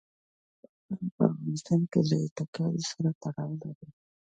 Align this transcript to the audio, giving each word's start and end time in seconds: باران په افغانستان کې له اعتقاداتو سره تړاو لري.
باران 0.87 1.09
په 1.19 1.23
افغانستان 1.31 1.81
کې 1.91 1.99
له 2.09 2.15
اعتقاداتو 2.23 2.87
سره 2.91 3.09
تړاو 3.21 3.53
لري. 3.61 3.87